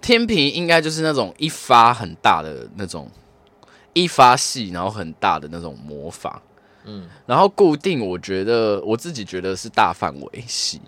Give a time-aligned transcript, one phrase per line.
[0.00, 3.10] 天平应该就是那种一发很大的那种，
[3.92, 6.42] 一发细然后很大的那种魔法，
[6.84, 10.80] 嗯，然后固定，我觉得我自己觉得是大范围细。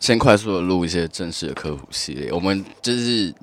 [0.00, 3.34] 先快速的录一些正式的科普系列，我们就是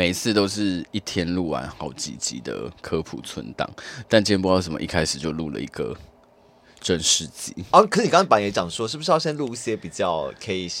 [0.00, 3.68] 每一次都是一天录完好几集的科普存档，
[4.08, 5.94] 但今天不知道为什么一开始就录了一个
[6.80, 7.54] 正式集。
[7.70, 10.72] 哦，可是你刚刚本来也讲说，是不是要先录一些比较可以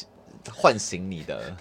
[0.50, 1.54] 唤醒你的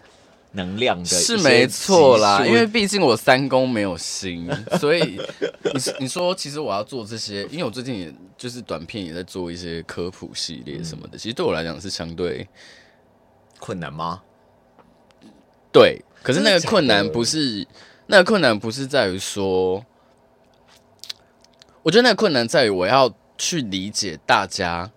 [0.53, 1.03] 能量的？
[1.03, 4.49] 是没错啦，因为毕竟我三公没有心，
[4.79, 5.19] 所以
[5.61, 12.47] 你你说其实我要做这些，因为我最近也就是短片也在做一些科普系列什么的，嗯、其实对我来讲是相对。
[13.59, 14.21] 困难吗？
[15.71, 17.65] 对，可是那个困难不是
[18.07, 19.85] 那个困难不是在于说，
[21.83, 24.89] 我觉得那个困难在于我要去理解大家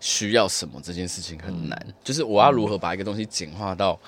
[0.00, 3.98] 需要什么这件事情很难，嗯、就是我要如何把一个东西简化到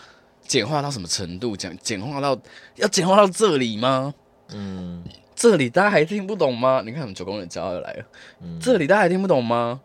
[0.47, 2.37] 简化到什么程度，讲简化到
[2.75, 4.13] 要简化到这里吗？
[4.51, 5.05] 嗯，
[5.35, 6.83] 这里大家还听不懂吗？
[6.85, 8.05] 你看我们九宫的骄傲又来了，
[8.43, 9.81] 嗯、这里大家还听不懂吗？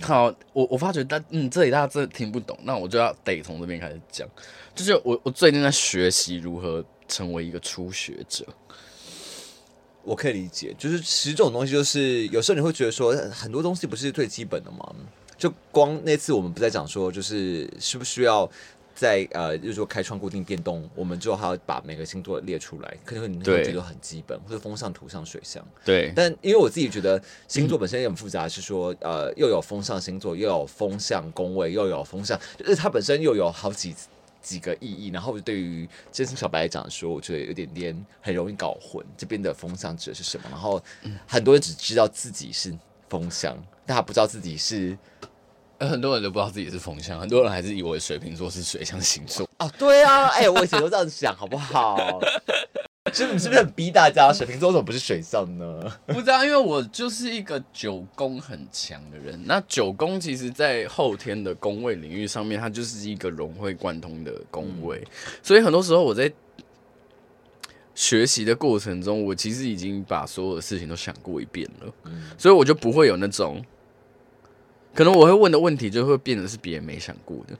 [0.00, 4.28] 好，我我发觉大嗯，这里大家真的听不懂，那我就要得从这边开始讲。
[4.74, 8.44] 就是我我最近在学习如何成为一个初学者。
[10.02, 14.94] 我可以理解，就是其实这种东西，就是有时候你会觉得说很多东西不是最基本的吗？
[15.36, 18.50] 就光那次我们不在讲说，就是需不需要。
[18.94, 25.66] 在呃，就是说开创固定电动，我们之后还要把每个星座列出来，可能你会觉得很基本，或者风向、土象、水象。
[25.84, 26.12] 对。
[26.14, 33.94] 但因为我自己觉得星座本身也很复杂，是说、嗯、呃，又有风象星座，又有风象宫位，又有风象，就是它本身又有好几
[34.42, 35.08] 几个意义。
[35.08, 40.44] 然后对于真心小白来讲说，我觉得有点点很容易搞混，这边的风象指的是什么？
[40.50, 40.82] 然后
[41.26, 42.76] 很多人只知道自己是
[43.08, 44.98] 风象，但他不知道自己是。
[45.88, 52.20] 很多人都不知道自己是风象，很多人还是以为水瓶座是水象星座哦，对啊，哎、欸，我以前都这样想，好不好？
[53.12, 54.30] 是你是不是很逼大家？
[54.32, 55.82] 水瓶座怎么不是水象呢？
[56.06, 59.40] 不知道，因为我就是一个九宫很强的人。
[59.46, 64.98] 那九宫其实，在后天的宫位领域上面，它就是一个融会贯通的宫位。
[64.98, 65.10] 嗯、
[65.42, 66.30] 所以很多时候我在
[67.94, 73.64] 学习的过程中，我其实已经把所有的事情都想过一遍了，嗯、所以我就不会有那种。
[74.94, 77.56] 可能我会问的问题就会变得是别人没想过的，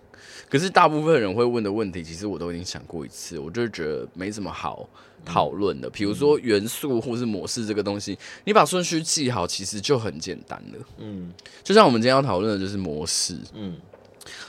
[0.48, 4.88] 可是大部分人会问的问题，其实我都已经想过一次，我就觉得没什么好
[5.24, 5.88] 讨论的。
[5.90, 10.78] 比如说元素或是模式这个东西，你把顺序记好，其实就很简单了。
[10.98, 11.32] 嗯，
[11.62, 13.38] 就像我们今天要讨论的就是模式。
[13.54, 13.76] 嗯，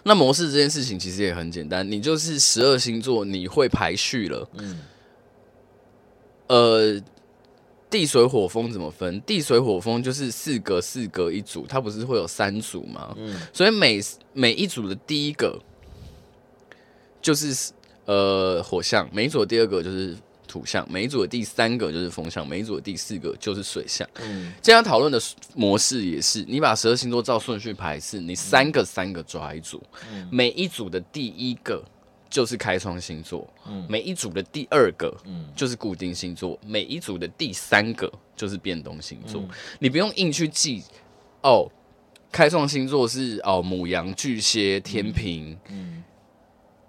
[0.03, 4.49] 那模式这件事情其实也很简单，你就是十二星座你会排序了。
[4.57, 4.79] 嗯，
[6.47, 7.01] 呃。
[7.91, 9.21] 地水火风怎么分？
[9.23, 13.13] 地水火风就是四格四格一组，它不是会有三组吗？
[13.17, 15.61] 嗯，所以每每一组的第一个
[17.21, 17.73] 就是
[18.05, 20.15] 呃火象，每一组的第二个就是
[20.47, 24.07] 土象，每一组的第三个就是风象，每一组的第四个就是水象。
[24.21, 25.21] 嗯，这样讨论的
[25.53, 31.83] 模式也是，你把十二星座照顺序排次，你三个三个抓一组，嗯，每一组的第一个。
[32.31, 39.41] 就是开创星座，嗯，每一组的第二个，嗯，就是固定星座，嗯，每一组的第三个就是变动星座。
[39.41, 39.49] 嗯，
[39.79, 40.81] 你不用硬去记，
[41.43, 41.69] 哦，
[42.31, 46.01] 开创星座是哦，母羊、巨蟹、天平、嗯，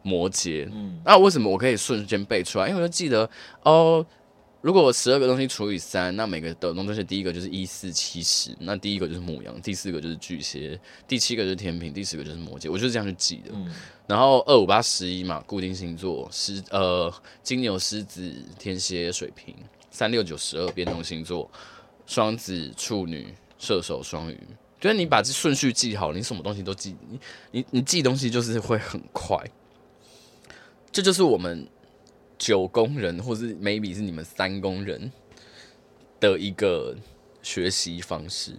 [0.02, 2.69] 摩羯，嗯，那为什么我可以瞬间背出来？
[2.69, 3.28] 因为我就记得
[3.64, 4.06] 哦。
[4.62, 10.78] 如果十二个东西除以三，那每个的东西第一个就是一四七十，那第一个就是母羊，第四个就是巨蟹，
[11.09, 13.50] 第七个就是天平，第十个就是摩羯，我就是这样去记的。
[13.53, 13.69] 嗯、
[14.06, 17.12] 然后二五八十一嘛，固定星座，狮呃
[17.43, 19.53] 金牛、狮子、天蝎、水瓶，
[19.91, 21.50] 三六九十二变动星座，
[22.06, 24.39] 双子、处女、射手、双鱼。
[24.81, 27.19] 就是你把这顺序记好，你什么东西都记，你
[27.50, 29.44] 你你记东西就是会很快。
[30.93, 31.67] 这就是我们。
[32.42, 35.12] 九宫人，或是 maybe 是你们三宫人
[36.19, 36.97] 的一个
[37.41, 38.56] 学习方式。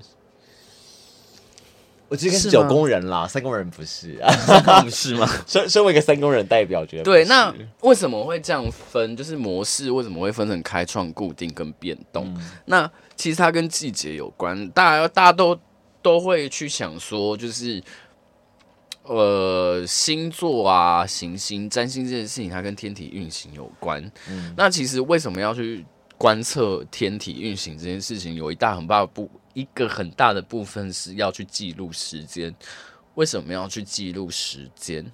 [2.07, 4.31] 我觉得是九宫人啦，三宫人不是啊，
[4.81, 5.27] 不是吗？
[5.45, 7.25] 身身为一个三宫人代表，觉得对。
[7.25, 9.17] 那为什么会这样分？
[9.17, 12.33] 就是模式为什么会分成开创、固定跟变动？
[12.37, 14.69] 嗯、那其实它跟季节有关。
[14.69, 15.59] 大家大家都
[16.01, 17.83] 都会去想说，就是。
[19.03, 24.01] 呃，星座啊，行星、占星这件事情，它跟天体运行有关。
[24.29, 25.85] 嗯，那其实为什么要去
[26.17, 28.33] 观测天体运行这件事情？
[28.35, 32.53] 有一大很大的部，一个很大的部分是要去记录时间。
[33.15, 35.05] 为什么要去记录时间？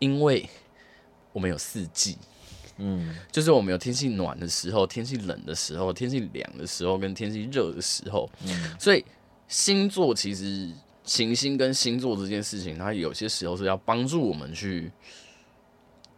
[0.00, 0.48] 因为
[1.32, 2.18] 我们有四季。
[2.78, 8.28] 嗯，就是我们有天气暖的时候，天气冷的时候，天气凉的时候，跟天气热的时候。
[8.44, 9.04] 嗯，所以
[9.46, 10.70] 星座其实
[11.04, 14.90] 行星跟星座这件事情，它有些时候是要帮助我们去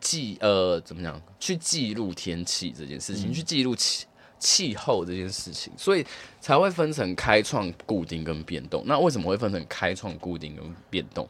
[0.00, 4.06] 记呃怎么讲，去记录天气这件事情，嗯、去记录气
[4.38, 6.04] 气候这件事情，所以
[6.40, 8.82] 才会分成开创、固定跟变动。
[8.86, 11.28] 那为什么会分成开创、固定跟变动？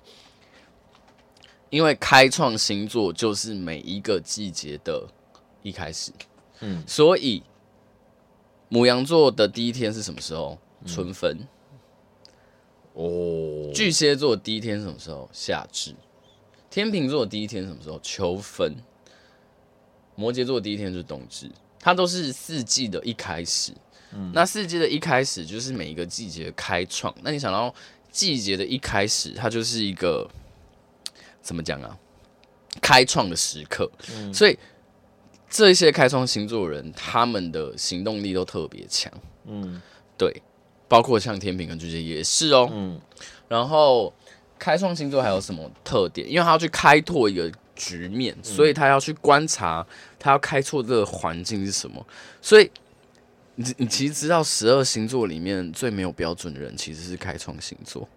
[1.71, 5.07] 因为开创星座就是每一个季节的
[5.63, 6.13] 一开始，
[6.61, 7.43] 嗯，所以
[8.69, 10.59] 母羊座的第一天是什么时候？
[10.87, 11.39] 春分。
[12.95, 15.29] 哦，巨蟹座第一天什么时候？
[15.33, 15.95] 夏至。
[16.71, 18.01] 天秤座第一天什么时候？
[18.03, 18.75] 秋分。
[20.17, 21.51] 摩羯座第一天是冬至。
[21.79, 23.73] 它都是四季的一开始。
[24.13, 27.15] 嗯，那四季的一开始就是每一个季节的开创。
[27.23, 27.75] 那你想到
[28.11, 30.29] 季节的一开始，它就是一个。
[31.43, 31.99] 怎么讲啊？
[32.81, 34.59] 开创的时刻，嗯、所以
[35.51, 39.13] 这些开创星座的人，他们的行动力都特别强。
[39.45, 39.81] 嗯，
[40.17, 40.43] 对，
[40.95, 42.71] 包括像天平跟巨蟹也是哦。
[42.73, 43.01] 嗯，
[43.49, 44.15] 然后
[44.61, 46.31] 开创星座还有什么特点？
[46.31, 49.85] 因为他要去开拓一个局面，所以他要去观察，
[50.21, 52.07] 他要开拓这个环境是什么。
[52.41, 52.71] 所以
[53.57, 58.09] 你你其实知道，十二星座里面最没有标准的人，其实是开创星座。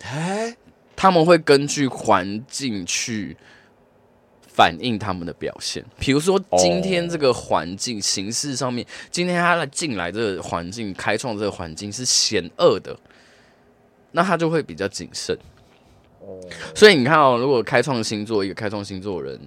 [0.00, 0.56] 哎。
[0.96, 3.36] 他们会根据环境去
[4.54, 12.96] 反映他们的表现，比如说今天这个环境形势上面，今天他来进来这个环境，开创这个环境是险恶的，
[14.12, 15.36] 那他就会比较谨慎。
[16.72, 19.40] 所以你看哦，如果开创星座一个开创星座的人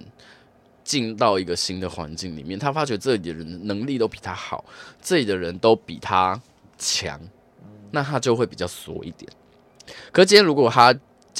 [0.84, 4.62] 进到一个新的环境里面，他发觉这里的人能力都比他好，
[5.02, 6.38] 这里的人都比他
[6.76, 7.18] 强，
[7.90, 9.30] 那他就会比较缩一点。
[10.12, 10.94] 可是今天如果他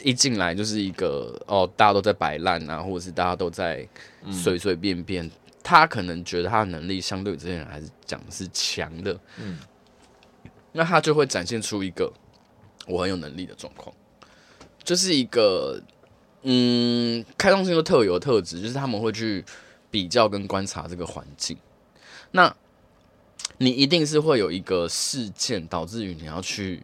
[0.05, 3.87] 一进来就是一个哦，大家都在摆烂啊，或者是大家都在
[4.31, 5.31] 随随便便，嗯、
[5.63, 9.59] 他可能觉得他的能力相对于这些人还是讲是强的，嗯，
[10.73, 12.13] 那他就会展现出一个
[12.87, 13.95] 我很有能力的状况，
[14.83, 15.81] 就是一个
[16.43, 19.45] 嗯，开创性的特有的特质，就是他们会去
[19.91, 21.57] 比较跟观察这个环境，
[22.31, 22.55] 那
[23.59, 26.83] 你一定是会有一个事件导致于你要去。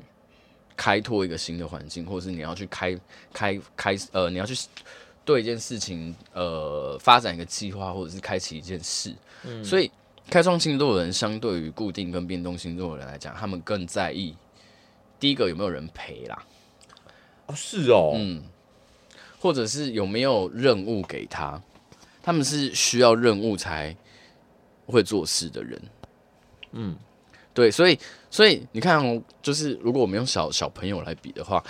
[0.76, 2.98] 开拓一个新的环境，或者是你要去开
[3.32, 4.54] 开开呃，你要去
[5.24, 9.14] 对一件事情呃发展一个计划，或者是开启一件事。
[9.44, 9.90] 嗯，所以
[10.28, 14.34] 开创星座的人相对于固定跟变动星座的人来讲，他们更在意
[15.20, 16.44] 第一个有没有人陪啦。
[17.46, 18.42] 哦，是哦，嗯，
[19.38, 21.62] 或者是有没有任务给他，
[22.22, 23.96] 他们是需要任务才
[24.86, 25.82] 会做事的人。
[26.72, 26.96] 嗯。
[27.54, 27.96] 对，所以
[28.34, 31.62] 所以你看哦，就是如果我们用小小朋友来比的话，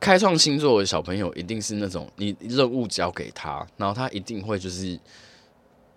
[0.00, 4.98] 开创星座的小朋友一定是那种你任务交给他，然后他一定会就是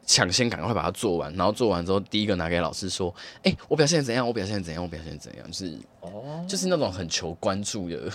[0.05, 4.27] 抢先赶快把它做完，然后做完之后第一个拿给老师说：“哎，我表现怎样？
[4.27, 4.83] 我表现怎样？
[4.83, 8.11] 我表现怎样？”就是哦，就是那种很求关注的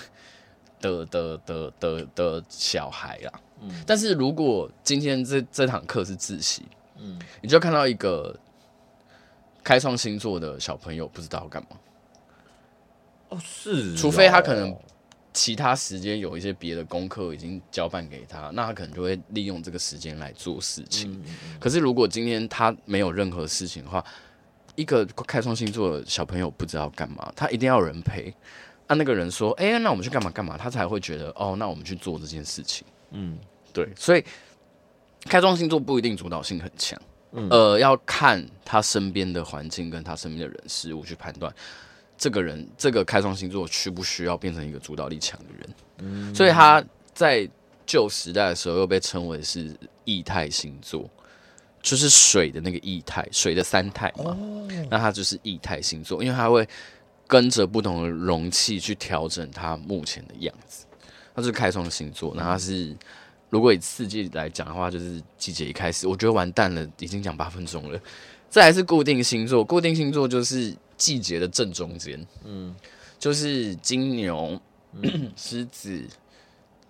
[0.79, 3.33] 的的的的的小孩啦。
[3.63, 6.65] 嗯，但是如果今天这这堂课是自习，
[6.99, 8.39] 嗯，你就看到一个。
[9.67, 11.71] 开创星座的小朋友不知道要干嘛
[13.31, 14.73] 哦，是，除非他可能
[15.33, 21.21] 其他时间有一些别的功课已经交办给他，那他可能就会利用这个时间来做事情。
[21.59, 24.05] 可是如果今天他没有任何事情的话，
[24.77, 28.33] 一个开创星座的小朋友不知道干嘛，他一定要有人陪。
[28.87, 32.87] 啊，那个人说：“哎，那我们去干嘛干嘛？”他才会觉得哦，那我们去做这件事情。
[33.11, 33.37] 嗯，
[33.73, 34.25] 对，所以
[35.25, 36.97] 开创星座不一定主导性很强。
[37.51, 41.55] 呃，要看他身边的环境跟他身边的人事物去判断，
[42.17, 45.69] 这个人这个开创星座需不需要变成一个主导力强的人。
[45.99, 47.47] 嗯，所以他在
[47.85, 51.09] 旧时代的时候又被称为是液态星座，
[51.83, 54.31] 就是水的那个液态，水的三态嘛。
[54.31, 56.67] 哦，那他就是液态星座，因为他会
[57.27, 60.87] 跟着不同的容器去调整他目前的样子。
[61.35, 62.97] 他是开创星座，那他是。
[63.49, 68.01] 如果以四季来讲的话，就是季节一开始，我觉得完蛋了，已经讲八分钟了。
[68.51, 72.75] 再来是固定星座，固定星座就是季节的正中间，嗯，
[73.19, 74.61] 就是金牛、
[75.37, 76.09] 狮、嗯、子、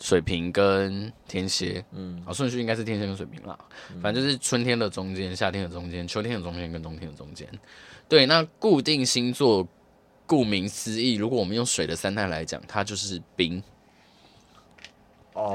[0.01, 3.59] 水瓶跟天蝎，嗯，好，顺序应该是天蝎跟水瓶啦，
[3.93, 7.49] 嗯、反正就是春天的中间、夏天的中间、秋天的中间跟冬天的中间。
[8.09, 9.67] 对，那固定星座，
[10.27, 13.63] 顾名思义，如果我们用水的三态来讲，它就是冰。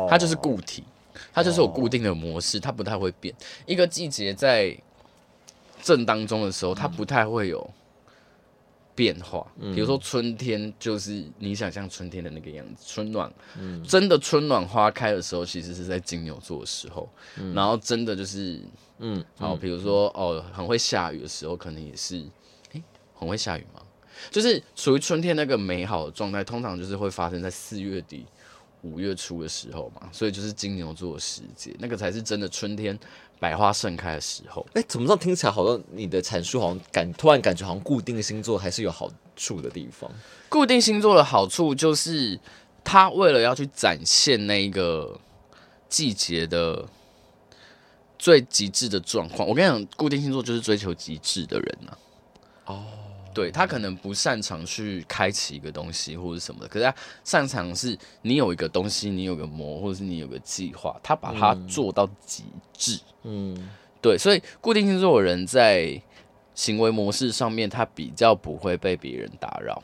[0.10, 0.84] 它就是固体，
[1.34, 3.34] 它就是有固定的模式，它不太会变。
[3.66, 4.76] 一个季节在
[5.82, 7.68] 正当中的时候，它不太会有
[8.94, 18.62] 变化，比如说春天就是你想象春天的那个样子，春暖，嗯，真的春暖花开的时候，其实是在金牛座的时候，嗯、然后真的就是，
[19.00, 22.18] 嗯，好，比如说哦，很会下雨的时候，可能也是，
[22.74, 22.84] 诶、欸，
[23.16, 23.82] 很会下雨吗？
[24.30, 28.24] 就是属于春天那个美好的状态，通常就是会发生在四月底、
[28.82, 32.98] 五月初的时候嘛，所以就是金牛座的时节，那个才是真的春天。
[33.40, 40.08] 百花盛开的时候，哎、欸，怎么这样听起来好像你的阐述好像感突然感觉好像固定的星座还是有好处的地方。
[40.48, 42.40] 固定星座的好处就是，
[42.84, 45.20] 他为了要去展现那一个
[45.90, 46.88] 季节的
[48.20, 49.50] 最极致的状况。
[49.50, 51.98] 我跟你讲，固定星座就是追求极致的人呐、
[52.66, 52.76] 啊。
[52.76, 52.86] 哦。
[53.34, 63.00] 对，他可能不擅长去开启一个东西或者什么的，可是他擅长是，你有一个东西，你有个模，或者是你有个计划，他把它做到极致。
[63.24, 63.70] 嗯，
[64.02, 66.02] 对，所以固定星座的人在
[66.54, 69.82] 行为模式上面，他比较不会被别人打扰。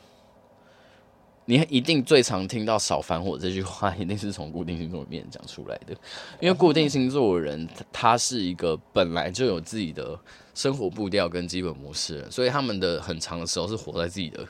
[1.48, 5.96] 你一定最常听到“少烦我”这句话，一定是从固定星座里面讲出来的，
[6.40, 10.20] 因为固定星座的人，他是一个本来就有自己的
[10.54, 14.46] 生活步调跟基本模式，所以他们的很长的时候是活在自己的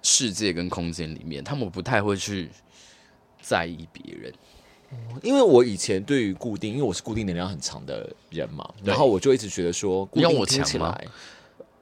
[0.00, 2.48] 世界跟空间里面，他们不太会去
[3.42, 4.32] 在意别人。
[5.22, 11.06] 因为我以前对于固定，因为我是固定能量很长的人嘛，然后我就一直觉得说，固定听起来。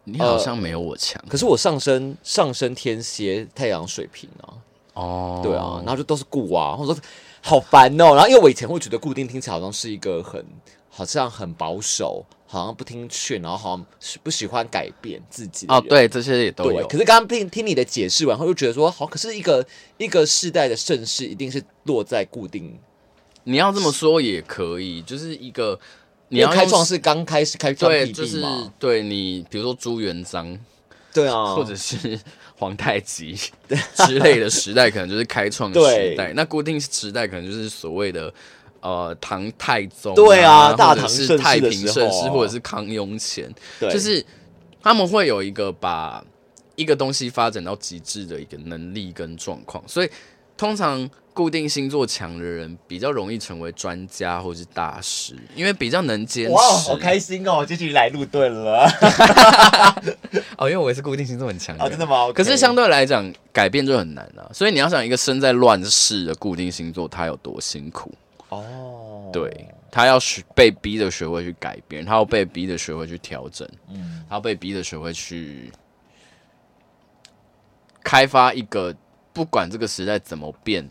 [0.05, 4.55] 你好像没有我强，可是我上升上升天蝎，太阳水瓶啊，
[4.95, 7.03] 哦，对啊，然后就都是固啊，或者说
[7.43, 10.45] 好烦哦，然后因为我以前会觉得固定听起来好像是一个很
[10.89, 16.89] 好像很保守，好像不听劝，然后好像是不喜欢改变自己哦，对，这些也都有。
[16.89, 19.65] 可是刚刚听听你的解释完后，又觉得说好，可是一个
[19.99, 22.77] 一个世代的盛世一定是落在固定，
[23.45, 25.79] 你要这么说也可以，就是一个。
[26.31, 28.41] 你要开创是刚开始开创，对，就是
[28.79, 30.57] 对你，比如说朱元璋，
[31.13, 32.19] 对啊，或者是
[32.57, 33.35] 皇太极
[33.95, 36.33] 之类的时代，可能就是开创时代。
[36.35, 38.33] 那固定时代可能就是所谓的
[38.81, 43.53] 呃唐太宗，对啊，大唐是太平盛世，或者是康雍乾，
[43.91, 44.25] 就是
[44.81, 46.25] 他们会有一个把
[46.77, 50.11] 一个东西发展到极致的一个能力跟状况，所以
[50.57, 51.11] 通常。
[51.33, 56.53] 固定星座强的人比较容易成为专家或是大师，因为比较能坚持。
[56.53, 57.65] 哇，好开心哦！
[57.65, 58.87] 这局来路盾了。
[60.59, 61.85] 哦，因为我也是固定星座很强的。
[61.85, 62.33] 哦，真的吗？Okay.
[62.33, 64.51] 可是相对来讲，改变就很难了。
[64.53, 68.13] 所以你要想一个生在乱世的固定星座，他有多辛苦
[68.49, 69.31] 哦？
[69.33, 75.71] 对，他要学被逼的学会去改变，他要被逼的学会去调整，嗯，他要被逼的学会去
[78.03, 78.95] 开发一个
[79.33, 80.87] 不管这个时代怎么变。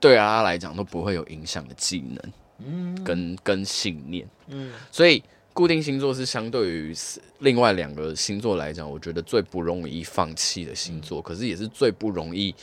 [0.00, 6.94] 对啊，他来讲都不会有影响的技能，嗯，跟跟信念，嗯，所以固定星座是相对于
[7.40, 12.54] 另外两个星座来讲，我觉得最不容易放弃的星座，嗯，可是也是最不容易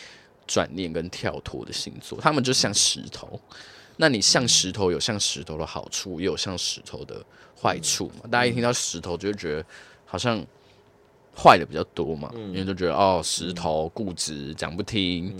[0.47, 2.17] 转念跟跳脱的星座。
[2.21, 3.37] 他们就像石头，
[3.97, 7.21] 那你像石头有像石头的好处，也有像石头的
[7.61, 8.29] 坏处嘛？
[8.31, 9.65] 大家一听到石头就会觉得
[10.05, 10.41] 好像
[11.37, 15.37] 坏的比较多嘛，因为就觉得哦，石头固执，讲不听，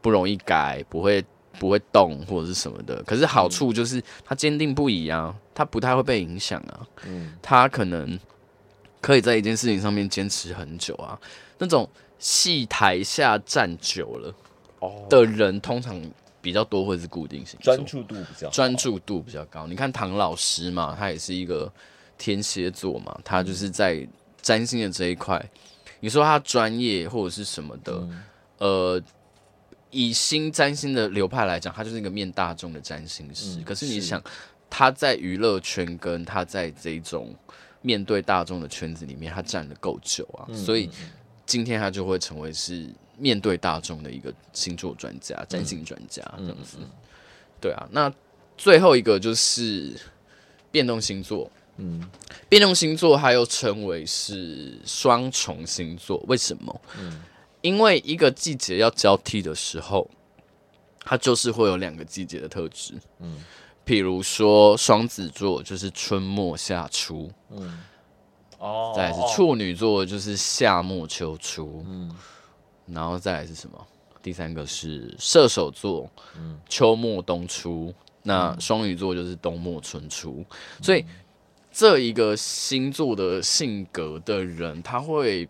[0.00, 1.24] 不容易改，不会。
[1.58, 8.18] 不会动或者是什么的，可是好处就是他坚定不移啊，他不太会被影响啊，嗯，他可能
[9.00, 11.18] 可以在一件事情上面坚持很久啊。
[11.58, 14.34] 那种戏台下站久了
[15.08, 16.00] 的人，通常
[16.40, 19.66] 比较多，会是固定型，专注度比较专注度比较高。
[19.66, 21.72] 你看唐老师嘛，他也是一个
[22.18, 24.06] 天蝎座嘛，他就是在
[24.42, 25.42] 占星的这一块，
[26.00, 28.22] 你说他专业或者是什么的，嗯、
[28.58, 29.02] 呃。
[29.90, 33.58] 以新占星的流派来讲，他就是一个面大众的占星师。
[33.58, 34.22] 嗯、可是你想，
[34.68, 37.34] 他在娱乐圈跟他在这种
[37.80, 40.90] 面对大众的圈子里面，他站的够久啊，嗯、所以
[41.46, 46.78] 今天他就会成为是面对大众的一个星座专家、占星专家这样子。
[46.80, 46.90] 嗯、
[47.60, 48.12] 对啊，那
[48.58, 49.98] 最后一个就是
[50.70, 51.50] 变动星座。
[51.78, 52.02] 嗯，
[52.48, 56.80] 变动星座还又称为是双重星座，为什么？
[56.98, 57.22] 嗯。
[57.62, 60.08] 因为一个季节要交替的时候，
[61.00, 62.94] 它就是会有两个季节的特质。
[63.18, 63.42] 嗯，
[63.84, 67.82] 譬如说双子座就是春末夏初，嗯，
[68.58, 72.14] 哦，再来是处女座就是夏末秋初，嗯，
[72.86, 73.86] 然后再来是什么？
[74.22, 77.92] 第三个是射手座，嗯，秋末冬初。
[78.22, 80.44] 那双鱼座就是冬末春初。
[80.78, 81.04] 嗯，所以
[81.72, 85.48] 这一个星座的性格的人，他会。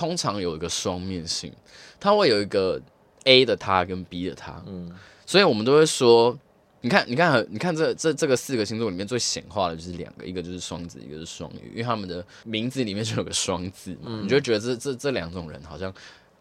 [0.00, 1.52] 通常有一个双面性，
[2.00, 2.80] 它会有一个
[3.24, 4.90] A 的他跟 B 的他，嗯，
[5.26, 6.38] 所以我们都会说
[6.80, 15.92] 你看，你看，你看这这这个四个星座里面最显化的就是两个，一个就是双子，一个是双鱼，因为他们的名字里面就有个双字嘛，嗯、你就觉得这这这两种人好像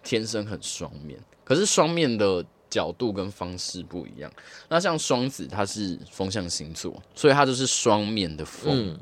[0.05, 4.31] 天生很双面，可是双面的角度跟方式不一样。
[4.69, 8.93] 那像双子，它是风象星座，所以它就是双面的风。
[8.93, 8.99] 嗯、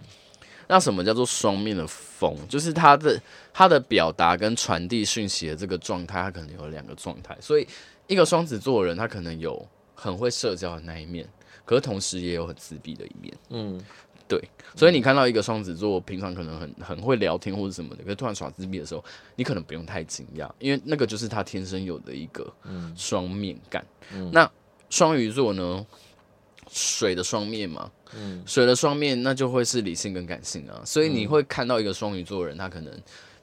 [0.67, 2.35] 那什么叫做双面的风？
[2.47, 3.21] 就是他的
[3.53, 7.37] 他的表达跟传递讯息的这个状态，他可能有两个状态。
[7.39, 7.67] 所以
[8.07, 9.67] 一个双子座的人，他可能有。
[9.99, 11.27] 很会社交的那一面，
[11.65, 13.33] 可是同时也有很自闭的一面。
[13.49, 13.81] 嗯，
[14.27, 14.39] 对，
[14.75, 19.03] 所以你看到一个双子座，平常可能很很会聊天或者什么的，可是突然耍自闭的时候，
[19.35, 22.53] 你可能不用太惊讶，因为那个就是他天生有的一个
[22.95, 23.83] 双面感。
[24.13, 24.47] 嗯，那
[24.91, 25.83] 双鱼座呢？
[26.69, 32.93] 水的双面嘛，嗯，水的双面那就会是理性跟感性啊，所以你会看到一个双鱼座的人，他可能。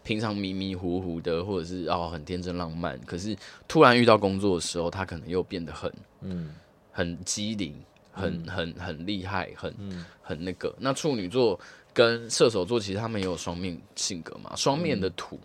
[0.03, 3.35] 平常迷迷糊糊的，或者是哦很天真浪漫，可是
[3.67, 5.91] 突然遇到工作的时候，他可能又变得很
[6.21, 6.55] 嗯。
[6.93, 7.75] 很机灵，
[8.13, 9.75] 很很很厉害，很
[10.23, 10.75] 很那个。
[10.79, 11.59] 那处女座
[11.95, 15.41] 跟射手座其实他们也有双面性格嘛，双面的土，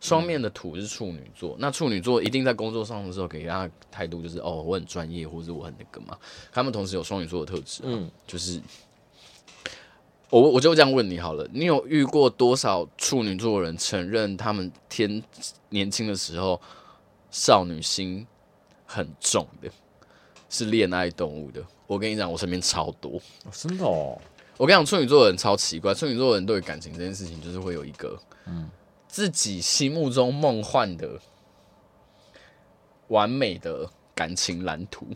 [0.00, 1.54] 双面的土是处女座。
[1.58, 6.18] 那处女座一定在工作上的时候给他态度就是哦我很专业，或者我很那个嘛。
[6.50, 8.60] 他们同时有双鱼座的特质，嗯，就是。
[10.30, 15.20] 我我就这样问你好了，你有遇过多少处女座人承认他们天
[15.70, 16.60] 年轻的时候
[17.32, 18.24] 少女心
[18.86, 19.68] 很重的，
[20.48, 21.60] 是恋爱动物的？
[21.88, 24.16] 我跟你讲，我身边超多，哦，真的哦。
[24.56, 28.16] 我跟你讲，处女座的人超奇怪，处女座的人对感情这件事情就是会有一个
[28.46, 28.70] 嗯
[29.10, 31.20] 自己心目中梦幻的
[33.08, 35.08] 完美的感情蓝图。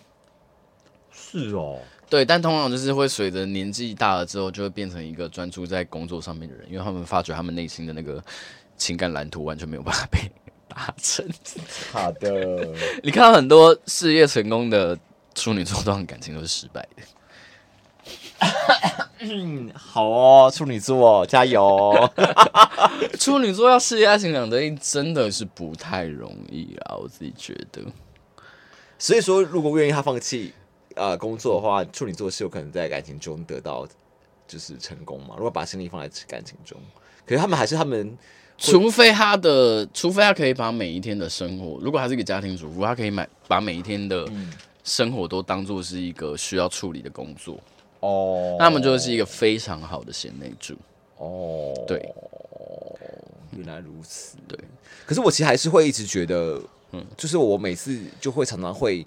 [1.13, 1.79] 是哦。
[2.11, 8.23] 对，但通常就是会随着年纪大了之后，就会变成一个专注在工作上面的人，因为他们发觉他们内心的那个
[8.77, 10.31] 情感蓝图完全没有办法被
[10.69, 11.27] 达成。
[11.91, 12.69] 好的，
[13.03, 14.97] 你看到很多事业成功的
[15.35, 17.03] 处女座，这段感情都是失败的。
[19.31, 21.93] 嗯，好哦，处女座加油！
[23.19, 27.83] 处女座要事业爱情两得意，真的是不太容易啊，我自己觉得。
[28.99, 30.53] 所以说，如果愿意他放弃。
[30.97, 33.85] 呃，工作的话，处女座是有可能在感情中得到
[34.47, 35.35] 就是成功嘛？
[35.37, 36.79] 如果把心力放在感情中，
[37.27, 38.17] 可是他们还是他们，
[38.57, 44.25] 除非他的，除非他可以把每一天的生活，如果他是一个家庭主妇，他可以买把每一天的
[44.85, 47.59] 生活都当做是一个需要处理的工作
[48.05, 50.75] 哦，那他们就是一个非常好的贤内助
[51.17, 51.73] 哦。
[51.87, 52.13] 对，
[53.57, 54.37] 原来如此。
[54.47, 54.59] 对，
[55.07, 56.61] 可是我其实还是会一直觉得，
[56.93, 59.07] 嗯，就是我每次就会常常会。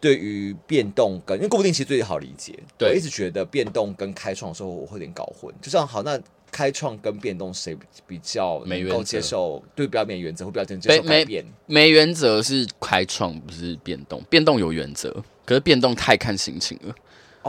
[0.00, 5.52] 对于变动跟因为固定其实最好理解，对我一直觉得变动跟开创的时候我会有点搞混。
[5.60, 6.16] 就这样好，那
[6.52, 9.60] 开创跟变动谁比较能够接受？
[9.74, 11.44] 对，比较没原则，会比较接受改变。
[11.66, 14.22] 没，没原则是开创，不是变动。
[14.30, 15.12] 变动有原则，
[15.44, 16.94] 可是变动太看心情了。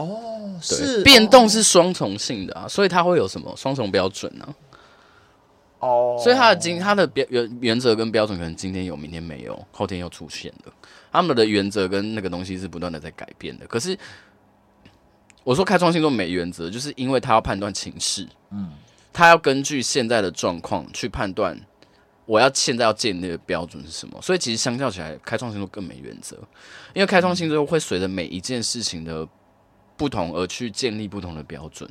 [0.00, 4.54] 哦，是变动是双重性的啊，所以它会有什么双重标准呢、啊？
[5.80, 10.72] 哦，所以它的今它的标原原则跟标准可能今天有，明天没有，后天又出现了。
[11.10, 13.66] 他们的原则跟那个东西是不断的在改变的。
[13.66, 13.98] 可是
[15.42, 18.70] 我说开创性都没原则，就是因为他要判断情势，嗯，
[19.12, 21.58] 他要根据现在的状况去判断
[22.26, 24.20] 我要现在要建立的标准是什么。
[24.20, 26.36] 所以其实相较起来，开创性都更没原则，
[26.92, 29.26] 因为开创星座会随着每一件事情的
[30.00, 31.86] 不同而去建立不同的标准。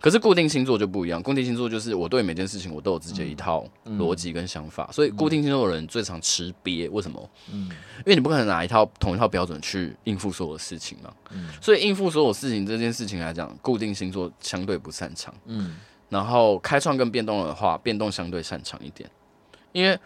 [0.00, 3.66] 可是固定星座就不一样，固定星座就是我对每件事情我都有自己的一套
[3.98, 6.88] 逻辑跟想法，所以固定星座的人最常吃瘪。
[6.92, 7.30] 为什么？
[7.52, 11.12] 嗯，因为你不可能拿一套同一套标准去应付所有的事情嘛。
[11.32, 15.34] 嗯，所以应付所有事情这件事情来讲，固定星座相对不擅长。
[15.46, 15.76] 嗯，
[16.08, 19.10] 然后开创跟变动的话，变动相对擅长一点，
[19.72, 19.98] 因为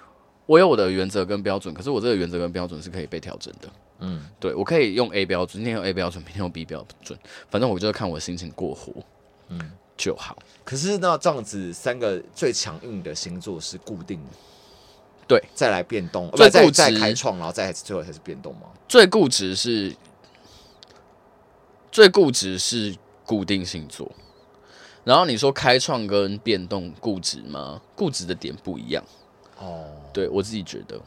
[0.46, 3.68] 我有我的原则跟标准，可是我这个原则跟标准是可以被调整的。
[4.00, 8.92] 嗯，对，我可以用 A 标准，今天用 A 标准，明天用 B 标准，反正我就是看我心情过活。
[9.48, 10.37] 嗯，就好。
[10.64, 14.30] 可是那这样子，三个最强硬的星座是固定的，
[15.28, 18.62] 对，再来变动，最固执，再开创，然后再最后才是变动吗？
[18.88, 19.94] 最固执是，
[21.92, 24.11] 最固执是固定星座。
[25.04, 27.80] 然后你说开创跟变动固执吗？
[27.94, 29.04] 固执的点不一样。
[29.59, 30.98] 哦，对我自己觉得，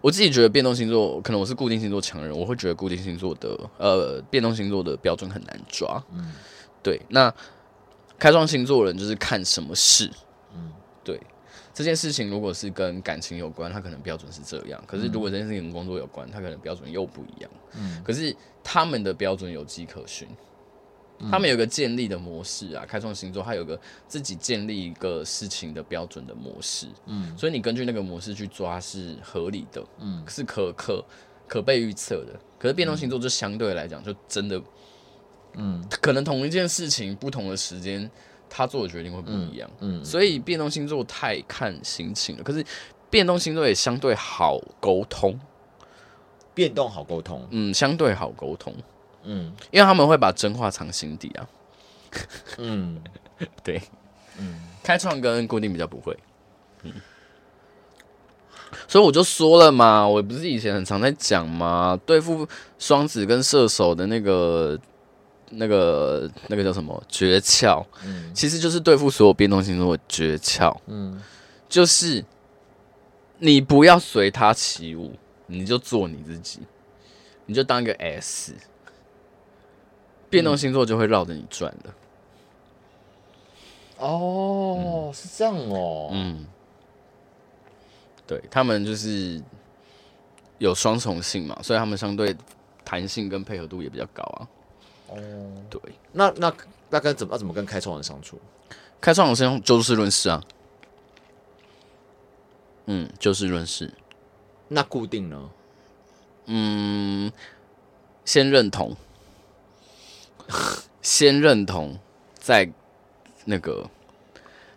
[0.00, 6.02] 我自己觉得变动星座，可能我是固定星座强人，我会觉得固定星座的呃变动星座的标准很难抓。
[6.12, 6.32] 嗯。
[6.82, 7.32] 对，那
[8.18, 10.10] 开创星座的人就是看什么事，
[10.54, 10.70] 嗯，
[11.02, 11.18] 对，
[11.72, 17.50] 这件事情如果是跟感情有关，他可能标准是这样；可是如果这件事情跟工作有关，他可能标准又不一样。
[17.78, 20.28] 嗯，可是他们的标准有迹可循，
[21.30, 22.84] 他们有个建立的模式啊。
[22.86, 31.04] 开创星座，他有个自己建立一个事情的标准的模式，嗯，所以你根据那个模式去抓是合理的，嗯，是可可
[31.46, 32.38] 可被预测的。
[32.58, 34.60] 可是变动星座就相对来讲就真的。
[35.56, 38.10] 嗯，可能同一件事情，不同的时间，
[38.50, 39.70] 他做的决定会不一样。
[39.78, 42.42] 嗯，嗯，所以变动星座太看心情了。
[42.42, 42.64] 可是
[43.08, 45.38] 变动星座也相对好沟通，
[46.52, 48.74] 变动好沟通，嗯，相对好沟通，
[49.24, 51.48] 嗯，因为他们会把真话藏心底啊。
[52.58, 53.02] 嗯，
[53.64, 53.82] 对，
[54.38, 56.16] 嗯，开创跟固定比较不会，
[56.82, 56.92] 嗯。
[58.88, 62.46] 所以我就说了嘛，我不是以前很常在讲嘛，对付
[62.78, 64.76] 双子跟射手的那个、
[65.50, 67.84] 那个、那个叫什么诀窍？
[68.04, 70.76] 嗯，其实就是对付所有变动星座的诀窍。
[70.86, 71.22] 嗯，
[71.68, 72.24] 就是
[73.38, 75.14] 你不要随他起舞，
[75.46, 76.60] 你就做你自己，
[77.46, 78.54] 你就当一个 S，
[80.34, 81.94] 变动星座就会绕着你转了。
[83.98, 86.44] 哦，是这样哦，嗯。
[88.26, 89.40] 对他们就是
[90.58, 92.34] 有双重性嘛，所以他们相对
[92.84, 94.48] 弹性跟配合度也比较高啊。
[95.08, 95.16] 哦，
[95.70, 95.80] 对，
[96.12, 96.52] 那那
[96.90, 98.40] 那该怎么怎么跟开创人相处？
[99.00, 100.42] 开创人先就事论事啊。
[102.86, 103.92] 嗯，就事论事。
[104.68, 105.50] 那固定呢？
[106.46, 107.30] 嗯，
[108.24, 108.96] 先认同，
[111.02, 111.98] 先认同，
[112.34, 112.68] 再
[113.44, 113.88] 那个。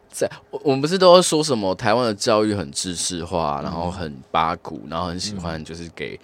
[0.09, 6.19] 在我我们不是都说什么台湾的教育很知识化，然后很八股，然后很喜欢就是给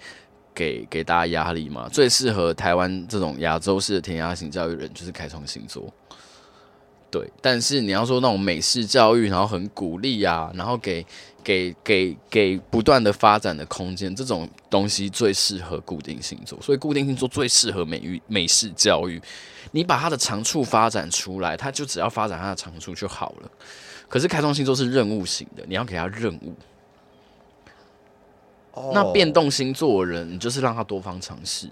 [0.52, 1.88] 给给大家压力嘛？
[1.88, 5.92] 最适合台湾这种亚洲式的填鸭型教育人就是开创星座。
[7.14, 11.06] 对，但是你要说那种美式教育，然后很鼓励啊，然后给
[11.44, 16.60] 给给给不断的发展的空间，这种东西最适合固定星座。
[16.60, 19.22] 所以固定星座最适合美育美式教育。
[19.70, 23.50] 你把它的长处发展出来，它就只要发展它的长处就好了。
[24.08, 26.52] 可是开创星座是任务型的，你要给他任务。
[28.72, 28.92] Oh.
[28.92, 31.70] 那变动星座的人，你就是让他多方尝试。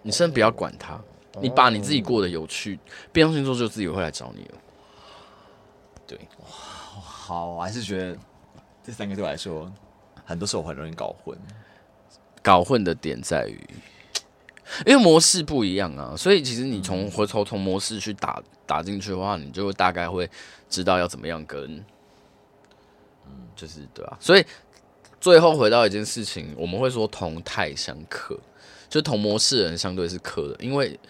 [0.00, 1.02] 你先不要管他，oh.
[1.40, 2.78] 你把你自己过得有趣，
[3.12, 4.58] 变相星座就自己会来找你了。
[6.06, 8.18] 对，好，我还是觉得
[8.84, 9.72] 这三个对我来说，
[10.24, 11.38] 很多时候很容易搞混。
[12.42, 13.58] 搞混的点在于。
[14.86, 20.28] 因为模式不一样啊，所以其实你从回头从模式去打打进去的话，你就会大概会
[20.70, 21.76] 知道要怎么样跟，
[23.26, 24.16] 嗯，就是对啊。
[24.18, 24.46] 所以
[25.20, 28.38] 最后回到一件事情，我们会说同态相克，
[28.92, 31.00] 就同模式的人相对是克的，因为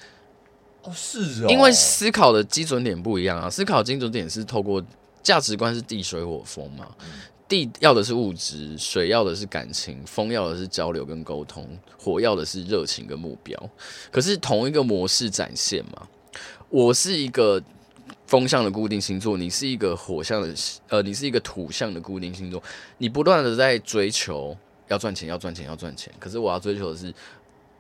[0.85, 4.81] 哦是哦，因为思考的基准点不一样啊，思考的基准点是透过
[5.21, 6.87] 价值观是地水火风嘛。
[7.49, 11.69] 地要的是物质，水要的是感情，风要的是交流跟沟通，
[11.99, 13.61] 火要的是热情跟目标。
[14.13, 16.07] 可是同一个模式展现嘛，
[16.69, 17.61] 我是一个
[18.27, 20.55] 风象的固定星座，你是一个火象的，
[20.89, 22.63] 呃，你是一个土象的固定星座。
[22.99, 24.57] 你不断的在追求
[24.89, 26.11] 要赚钱，要赚钱，要赚钱。
[26.19, 27.13] 可是我要追求的是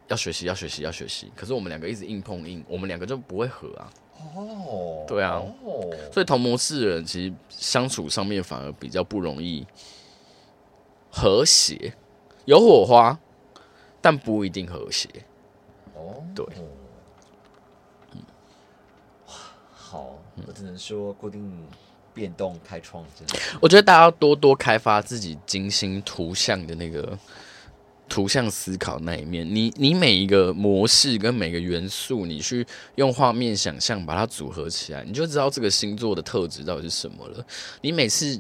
[0.08, 1.30] 要学习，要学习，要学习。
[1.34, 3.90] 可是我们两个一直硬碰硬，我们两个就不会合啊。
[4.36, 5.42] 哦，对啊，
[6.12, 9.66] 所以同模式的人其实相处上面反而比较不容易
[11.10, 11.94] 和谐，
[12.44, 13.18] 有火花，
[14.00, 15.08] 但不一定和谐。
[15.94, 16.46] 哦，对，
[18.12, 18.20] 嗯，
[19.74, 21.66] 好，我只能说固定
[22.14, 27.18] 变动开创真的，我觉得大家要多多开发自己精心图像的那个。
[28.08, 37.46] 图像思考那一面，你你每一个模式跟每个元素，你去用画面想象把它组合起来，你就知道这个星座的特质到底是什么了。
[37.80, 38.38] 你每次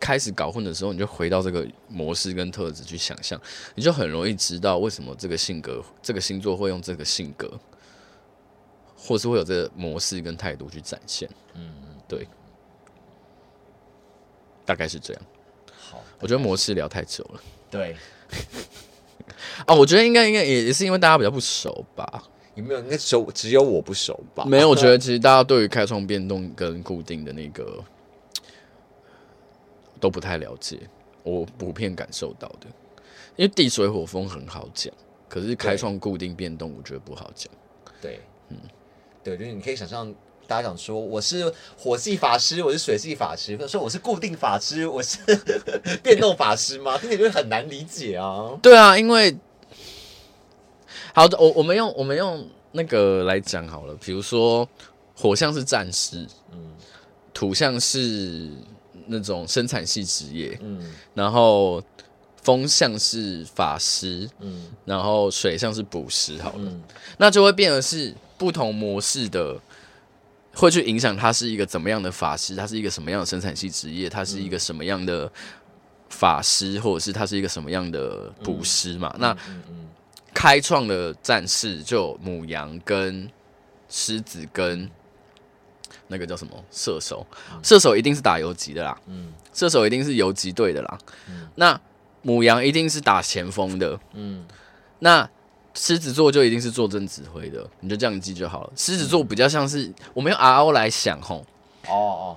[0.00, 3.38] 开始搞混的时候，你就回到这个模式跟特质去想象，
[3.74, 7.52] 你就很容易知道为什么这个性格、这个星座会用这个性格，
[8.96, 11.28] 或是会有这个模式跟态度去展现。
[11.54, 11.74] 嗯，
[12.08, 12.26] 对，
[14.64, 15.22] 大概是这样。
[15.76, 17.40] 好，我觉得模式聊太久了。
[17.70, 17.94] 对。
[19.66, 22.22] 哦，我觉得应该应该也也是因为大家比较不熟吧？
[22.54, 22.80] 有没有？
[22.80, 24.44] 应该熟，只有我不熟吧？
[24.44, 27.82] 没有，我觉得 其实大家对于开创、变动跟固定的那个
[30.00, 30.78] 都不太了解。
[31.22, 32.66] 我普遍感受到的，
[33.36, 34.92] 因为地水火风很好讲，
[35.28, 37.50] 可是开创、固定、变动，我觉得不好讲。
[38.00, 38.20] 对，
[38.50, 38.58] 嗯，
[39.22, 40.14] 对，就是你可以想象。
[40.46, 45.18] 大家讲说我是火系法师，我是水系法师，或者说我是固定法师，我是
[46.02, 46.98] 变动法师吗？
[46.98, 48.50] 听起来就很难理解啊。
[48.62, 49.36] 对啊，因为
[51.14, 54.68] 好的，我我们用我们用那个来讲好了，比如说
[55.14, 56.74] 火象是战士，嗯，
[57.32, 58.50] 土象是
[59.06, 61.82] 那种生产系职业，嗯，然后
[62.42, 66.82] 风象是法师，嗯，然后水象是捕食，好了，嗯，
[67.16, 69.58] 那就会变得是不同模式的。
[70.54, 75.30] 会去影响他是一个怎么样的法师，他是一个什么样的生产系职业，他是一个什么样的
[76.08, 79.14] 法师，或者是他是一个什么样的捕师嘛？
[79.18, 79.36] 那
[80.32, 83.28] 开创的战士就母羊跟
[83.88, 84.90] 狮子跟
[86.08, 87.26] 那个叫什么射手，
[87.62, 91.80] 射手一定是打游击的啦，嗯，射手一定是游击队的啦，嗯，那
[92.22, 94.44] 母羊一定是打前锋的，嗯，
[94.98, 95.28] 那
[95.74, 98.72] 狮子座就一定是坐镇指挥的，你就这样记就好了。
[98.76, 101.44] 狮子座比较像是我们用 RO 来想吼，
[101.88, 102.36] 哦哦，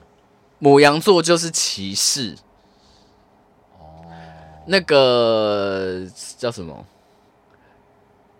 [0.59, 2.35] 母羊座就是骑士，
[3.77, 4.05] 哦，
[4.65, 6.05] 那个
[6.37, 6.85] 叫什么？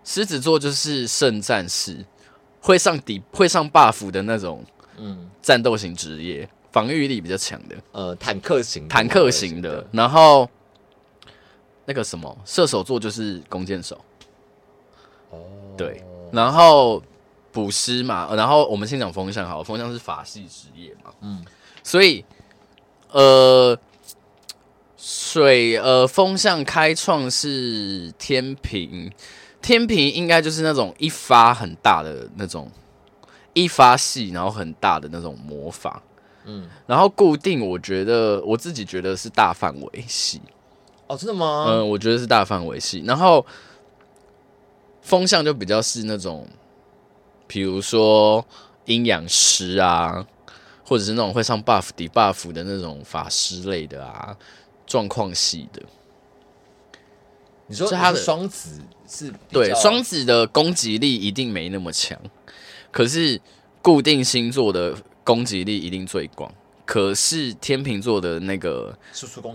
[0.04, 2.06] 狮子座就是圣战士，
[2.62, 4.64] 会上底会上 buff 的那种，
[4.96, 9.86] 嗯，战斗型职业，防御力比较强的，呃，坦克型，坦克型的。
[9.92, 10.50] 然后
[11.86, 14.00] 那个什么，射手座就是弓箭手，
[15.30, 15.40] 哦，
[15.78, 16.04] 对。
[16.32, 17.02] 然后
[17.52, 21.46] 捕师嘛，然后我们先讲风向好了，风向是法系职业嘛，嗯，
[21.84, 22.24] 所以
[23.12, 23.78] 呃，
[24.98, 29.12] 水呃风向开创是天平。
[29.60, 32.72] 天平应该就是那种一发很大的那种
[33.54, 36.02] 一发系，然后很大的那种魔法，
[36.46, 40.40] 嗯，然后固定，我觉得我自己觉得是大范围系，
[41.08, 41.66] 哦，真的吗？
[41.68, 43.04] 嗯，我觉得是大范围系。
[43.06, 43.46] 然后
[45.08, 46.46] 风向就比较是那种，
[47.48, 48.46] 比如说
[48.84, 50.28] 阴阳师啊，
[50.84, 54.36] 或者是那种会上 buff、debuff 的那种法师类的啊，
[54.86, 55.82] 状况系的。
[57.68, 62.20] 你说他的双子是对双子的攻击力一定没那么强，
[62.92, 63.40] 可是
[63.82, 64.94] 固定星座的
[65.24, 66.54] 攻击力一定最广。
[66.86, 68.98] 可是天秤座的那个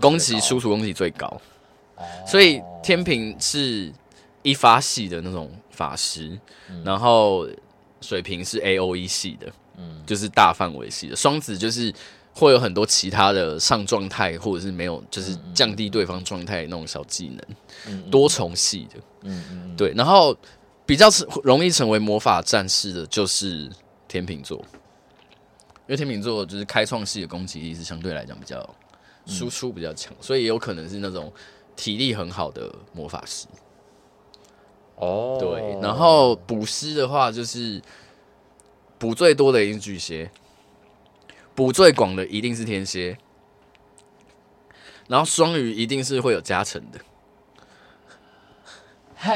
[0.01, 1.39] 攻击输出攻击最高，
[2.27, 3.93] 所以天秤是
[4.43, 6.39] 一发系的那种法师，
[6.85, 7.47] 然后
[8.01, 11.15] 水平是 A O E 系的，嗯，就是大范围系的。
[11.15, 11.91] 双子就是。
[12.35, 17.29] 会有很多其他的上状态，或者是没有，就是降低对方状态那种小技
[17.85, 19.93] 能，多重系的，嗯嗯，嗯对。
[19.95, 20.35] 然后
[20.83, 21.07] 比较
[21.43, 23.69] 容易成为魔法战士的，就是
[24.07, 24.57] 天秤座，
[25.85, 28.67] 因为天秤座就是开创系的攻击力是相对来讲比较
[29.27, 31.31] 输出比较强，嗯、所以也有可能是那种
[31.75, 33.45] 体力很好的魔法师。
[35.03, 35.79] 哦，对。
[35.81, 37.81] 然后补师的话，就是
[38.97, 40.31] 补最多的一定是巨蟹。
[41.55, 43.15] 补最广的一定是天蝎，
[45.07, 46.99] 然后双鱼一定是会有加成的。
[49.15, 49.31] 嘿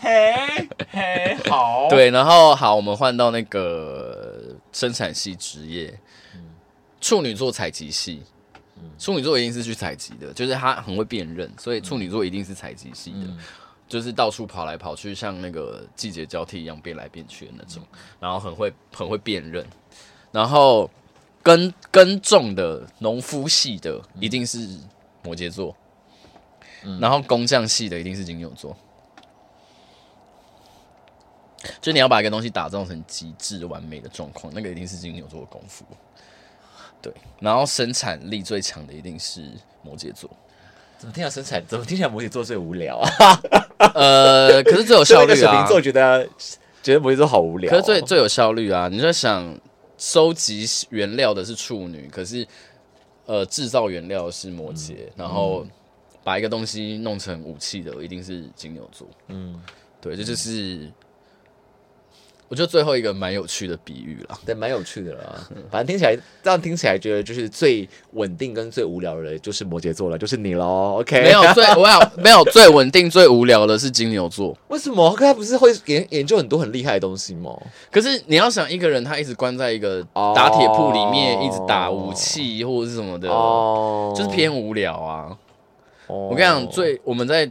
[0.00, 1.88] 嘿嘿，好。
[1.88, 5.98] 对，然后好，我们换到那个生产系职业，
[7.00, 8.22] 处女座采集系。
[8.96, 13.26] 处女座一定是去采集的，就是他很会辨认，所以处女座一定是采集系的，
[13.88, 17.82] 就是到处跑来跑去，像那个季节交替一样变来变去的那种，
[18.20, 19.66] 然后很会很会辨认，
[20.32, 20.90] 然后。
[21.44, 24.66] 耕耕种的农夫系的一定是
[25.22, 25.76] 摩羯座，
[26.84, 28.74] 嗯、然后工匠系的一定是金牛座。
[31.82, 35.84] 就你要把一个东西打造成极致完美的状况，那个一定是金牛座的功夫。
[37.02, 40.30] 对，然后生产力最强的一定是摩羯座。
[40.96, 41.62] 怎么听起来生产？
[41.66, 43.08] 怎么听起来摩羯座最无聊啊？
[43.78, 45.36] 呃，可是最有 效率啊。
[45.36, 46.28] 水瓶座觉得
[46.82, 48.88] 觉得摩羯座好无聊，可是最最有效率啊！
[48.90, 49.58] 你在想。
[49.96, 52.44] 收集原料的是处女，可是
[53.26, 55.64] 呃，制造原料是摩羯，嗯、然后
[56.24, 59.06] 把一个东西弄成武器的一定是金牛座。
[59.28, 59.58] 嗯，
[60.00, 60.90] 对，这就，就是。
[62.48, 65.48] 我觉得最后一个蛮有趣的比喻了，对，蛮有趣的啦。
[65.70, 70.98] 反正听起来这样听起来，觉得就是最稳定跟最无聊的，就是摩羯座了，就是你喽。
[71.00, 74.56] OK，没有最 我有没有最稳定最无聊的是金牛座。
[74.68, 75.16] 为什么？
[75.18, 77.50] 他不是会研研究很多很厉害的东西吗？
[77.90, 85.36] 可是你要想一个人，他一直关在一个打铁铺里面，一直打武器或者是什么的，哦，就是偏无聊啊。
[86.06, 87.50] 我跟你讲，最我们在。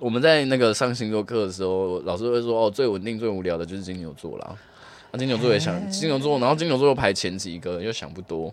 [0.00, 4.56] 我们在那个上星座课的时候，老师会说：“哦，最稳定、最无聊的就是金牛座啦。”
[5.12, 8.52] 那金牛座也想金牛座，然后金牛座又排前几个，又想不多。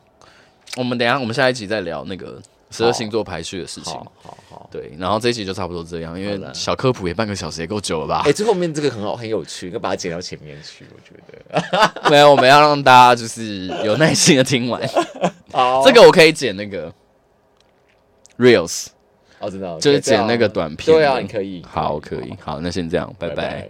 [0.75, 3.93] 我们等一下，我们下一集再聊那个十二星座排序的事情。
[3.93, 8.23] 好好好，对，然后这一集就差不多这样，因为小科普也半个小时也够久了吧？
[8.25, 10.85] 哎，最后面这个很好，很有趣，应该把它剪到前面去。
[10.93, 14.81] 我觉得 没有，我们要让大家就是有耐心的听完。
[15.53, 16.93] 好，这个我可以剪那个
[18.37, 18.87] reels。
[19.79, 20.95] 就是剪那个短片。
[20.95, 21.63] 对啊，你可以。
[21.67, 22.33] 好，可以。
[22.39, 23.67] 好，那先这样，拜拜。